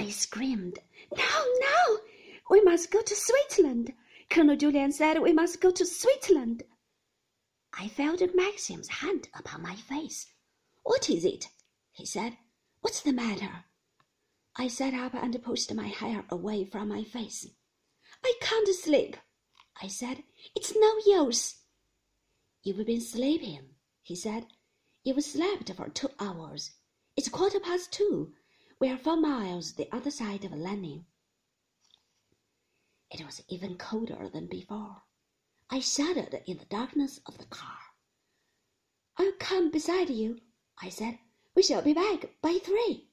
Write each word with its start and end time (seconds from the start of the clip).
I 0.00 0.08
screamed, 0.08 0.78
No, 1.14 1.44
no! 1.60 1.98
We 2.48 2.62
must 2.62 2.90
go 2.90 3.02
to 3.02 3.14
Switzerland. 3.14 3.92
Colonel 4.30 4.56
Julyan 4.56 4.94
said 4.94 5.18
we 5.18 5.34
must 5.34 5.60
go 5.60 5.70
to 5.70 5.84
Switzerland. 5.84 6.62
I 7.78 7.88
felt 7.88 8.22
Maxim's 8.34 8.88
hand 8.88 9.28
upon 9.34 9.60
my 9.60 9.74
face. 9.74 10.32
What 10.84 11.10
is 11.10 11.26
it? 11.26 11.50
he 11.92 12.06
said. 12.06 12.38
What's 12.80 13.02
the 13.02 13.12
matter? 13.12 13.66
I 14.56 14.68
sat 14.68 14.94
up 14.94 15.12
and 15.12 15.42
pushed 15.42 15.74
my 15.74 15.88
hair 15.88 16.24
away 16.30 16.64
from 16.64 16.88
my 16.88 17.04
face. 17.04 17.46
I 18.24 18.32
can't 18.40 18.68
sleep, 18.68 19.18
I 19.82 19.88
said. 19.88 20.22
It's 20.56 20.74
no 20.74 20.94
use. 21.24 21.56
You've 22.62 22.86
been 22.86 23.02
sleeping, 23.02 23.74
he 24.02 24.16
said. 24.16 24.46
You've 25.04 25.22
slept 25.22 25.70
for 25.74 25.90
two 25.90 26.08
hours. 26.18 26.70
It's 27.18 27.28
quarter 27.28 27.60
past 27.60 27.92
two. 27.92 28.32
We 28.80 28.88
are 28.88 28.96
four 28.96 29.18
miles 29.18 29.74
the 29.74 29.94
other 29.94 30.10
side 30.10 30.42
of 30.46 30.52
Lanyon. 30.52 31.04
It 33.10 33.22
was 33.26 33.42
even 33.46 33.76
colder 33.76 34.30
than 34.30 34.46
before. 34.46 35.02
I 35.68 35.80
shuddered 35.80 36.42
in 36.46 36.56
the 36.56 36.64
darkness 36.64 37.20
of 37.26 37.36
the 37.36 37.44
car. 37.44 37.76
I'll 39.18 39.32
come 39.38 39.70
beside 39.70 40.08
you, 40.08 40.40
I 40.80 40.88
said. 40.88 41.18
We 41.54 41.62
shall 41.62 41.82
be 41.82 41.92
back 41.92 42.40
by 42.40 42.58
three. 42.58 43.10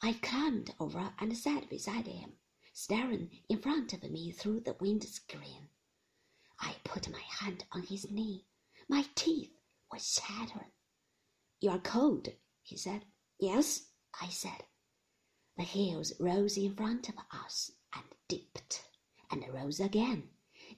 I 0.00 0.14
climbed 0.14 0.74
over 0.80 1.12
and 1.18 1.36
sat 1.36 1.68
beside 1.68 2.06
him, 2.06 2.32
staring 2.72 3.42
in 3.50 3.60
front 3.60 3.92
of 3.92 4.02
me 4.04 4.30
through 4.30 4.60
the 4.60 4.76
windscreen. 4.80 5.68
I 6.58 6.76
put 6.82 7.10
my 7.10 7.20
hand 7.20 7.66
on 7.72 7.82
his 7.82 8.10
knee. 8.10 8.46
My 8.88 9.04
teeth 9.14 9.52
were 9.90 9.98
chattering. 9.98 10.72
You 11.60 11.70
are 11.70 11.78
cold, 11.78 12.30
he 12.62 12.78
said. 12.78 13.04
Yes, 13.42 13.88
I 14.20 14.28
said. 14.28 14.62
The 15.56 15.64
hills 15.64 16.12
rose 16.20 16.56
in 16.56 16.76
front 16.76 17.08
of 17.08 17.16
us 17.32 17.72
and 17.92 18.04
dipped 18.28 18.84
and 19.32 19.44
rose 19.52 19.80
again. 19.80 20.30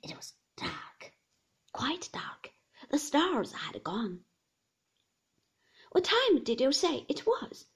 It 0.02 0.16
was 0.16 0.33
dark, 0.56 1.12
quite 1.75 2.08
dark. 2.11 2.55
The 2.91 2.98
stars 2.98 3.53
had 3.53 3.84
gone. 3.84 4.20
What 5.92 6.05
time 6.05 6.42
did 6.42 6.62
you 6.62 6.72
say 6.72 7.05
it 7.06 7.27
was? 7.27 7.66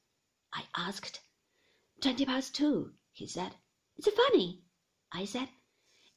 I 0.54 0.64
asked. 0.74 1.20
Twenty 2.00 2.24
past 2.24 2.54
two, 2.54 2.94
he 3.12 3.26
said. 3.26 3.56
It's 3.98 4.08
funny, 4.08 4.62
I 5.12 5.26
said. 5.26 5.50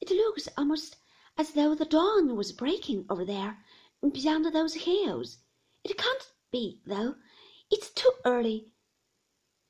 It 0.00 0.10
looks 0.10 0.48
almost 0.56 0.96
as 1.36 1.52
though 1.52 1.74
the 1.74 1.84
dawn 1.84 2.36
was 2.36 2.52
breaking 2.52 3.04
over 3.10 3.26
there, 3.26 3.58
beyond 4.00 4.46
those 4.46 4.72
hills. 4.72 5.40
It 5.84 5.98
can't 5.98 6.32
be, 6.50 6.80
though. 6.86 7.16
It's 7.74 7.88
too 7.88 8.12
early. 8.26 8.71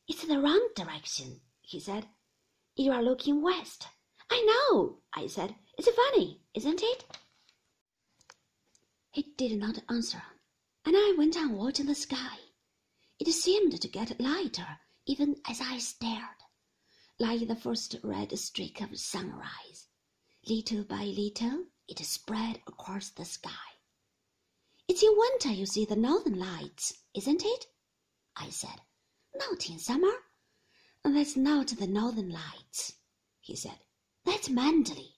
It's 0.09 0.25
the 0.25 0.41
wrong 0.41 0.69
direction, 0.75 1.41
he 1.61 1.81
said. 1.81 2.07
You 2.77 2.93
are 2.93 3.03
looking 3.03 3.43
west. 3.43 3.89
I 4.31 4.43
know, 4.43 4.99
I 5.15 5.27
said. 5.27 5.55
It's 5.79 5.89
funny, 5.91 6.41
isn't 6.55 6.83
it? 6.83 7.05
He 9.11 9.35
did 9.37 9.59
not 9.59 9.83
answer, 9.89 10.23
and 10.85 10.97
I 10.97 11.15
went 11.17 11.37
on 11.37 11.57
watching 11.57 11.87
the 11.87 11.95
sky. 11.95 12.39
It 13.19 13.31
seemed 13.33 13.81
to 13.81 13.89
get 13.89 14.21
lighter 14.21 14.81
even 15.07 15.37
as 15.49 15.61
I 15.61 15.79
stared, 15.79 16.43
like 17.19 17.47
the 17.47 17.57
first 17.57 17.97
red 18.03 18.37
streak 18.39 18.81
of 18.81 18.99
sunrise. 18.99 19.89
Little 20.47 20.85
by 20.85 21.05
little, 21.05 21.67
it 21.89 21.99
spread 22.05 22.61
across 22.67 23.11
the 23.11 23.25
sky. 23.25 23.51
It's 24.89 25.03
in 25.03 25.17
winter 25.17 25.51
you 25.51 25.67
see 25.67 25.85
the 25.85 25.97
northern 25.97 26.39
lights, 26.39 26.95
isn't 27.15 27.45
it? 27.45 27.67
I 28.37 28.51
said. 28.51 28.81
Not 29.35 29.69
in 29.69 29.79
summer. 29.79 30.13
That's 31.05 31.37
not 31.37 31.69
the 31.69 31.87
northern 31.87 32.31
lights, 32.31 32.95
he 33.41 33.57
said. 33.57 33.79
That's 34.25 34.49
Manderley. 34.49 35.15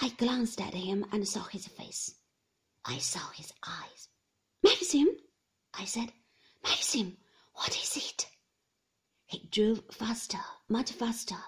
I 0.00 0.08
glanced 0.08 0.60
at 0.60 0.74
him 0.74 1.06
and 1.12 1.26
saw 1.26 1.44
his 1.44 1.66
face. 1.68 2.16
I 2.84 2.98
saw 2.98 3.30
his 3.30 3.52
eyes. 3.66 4.08
Maxim, 4.62 5.08
I 5.72 5.84
said. 5.84 6.12
Maxim, 6.62 7.16
what 7.54 7.76
is 7.76 7.96
it? 7.96 8.26
He 9.26 9.48
drove 9.50 9.84
faster, 9.90 10.40
much 10.68 10.92
faster. 10.92 11.38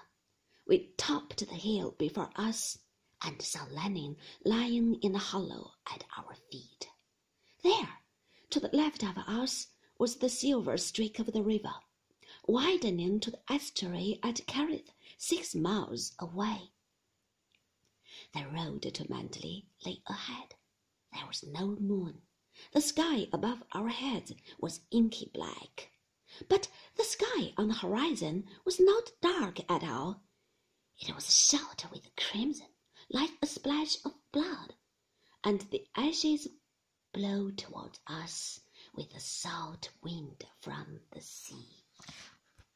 We 0.67 0.93
topped 0.97 1.39
the 1.39 1.55
hill 1.55 1.91
before 1.97 2.29
us 2.35 2.79
and 3.23 3.41
saw 3.41 3.65
Lanyon 3.71 4.17
lying 4.45 4.95
in 5.01 5.15
a 5.15 5.19
hollow 5.19 5.71
at 5.91 6.03
our 6.17 6.35
feet. 6.51 6.87
There, 7.63 7.89
to 8.51 8.59
the 8.59 8.69
left 8.73 9.03
of 9.03 9.17
us, 9.17 9.67
was 9.99 10.17
the 10.17 10.29
silver 10.29 10.77
streak 10.77 11.17
of 11.19 11.33
the 11.33 11.41
river, 11.41 11.73
widening 12.45 13.19
to 13.19 13.31
the 13.31 13.39
estuary 13.51 14.19
at 14.21 14.45
Kerrith, 14.47 14.89
six 15.17 15.55
miles 15.55 16.13
away. 16.19 16.71
The 18.33 18.45
road 18.47 18.81
to 18.81 19.03
Manderley 19.05 19.65
lay 19.85 20.01
ahead. 20.07 20.55
There 21.13 21.25
was 21.25 21.43
no 21.43 21.77
moon. 21.79 22.21
The 22.73 22.81
sky 22.81 23.27
above 23.31 23.63
our 23.71 23.89
heads 23.89 24.33
was 24.59 24.81
inky 24.91 25.31
black. 25.33 25.91
But 26.47 26.69
the 26.95 27.03
sky 27.03 27.53
on 27.57 27.67
the 27.67 27.75
horizon 27.75 28.45
was 28.65 28.79
not 28.79 29.11
dark 29.21 29.59
at 29.69 29.83
all. 29.83 30.23
It 30.99 31.15
was 31.15 31.33
shot 31.33 31.85
with 31.91 32.15
crimson, 32.15 32.67
like 33.09 33.31
a 33.41 33.47
splash 33.47 33.97
of 34.05 34.13
blood, 34.31 34.75
and 35.43 35.61
the 35.61 35.87
ashes 35.95 36.47
blew 37.13 37.51
towards 37.51 37.99
us 38.07 38.59
with 38.97 39.15
a 39.15 39.19
salt 39.19 39.89
wind 40.03 40.43
from 40.59 40.99
the 41.11 41.21
sea. 41.21 41.67